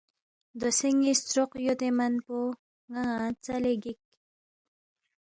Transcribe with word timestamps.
دوسے 0.59 0.89
ن٘ی 0.97 1.11
ستروق 1.19 1.51
یودے 1.65 1.89
من 1.97 2.13
پو 2.25 2.37
نہ 2.91 3.01
ن٘ا 3.09 3.27
ژَلے 3.45 3.73
گِک 3.83 3.99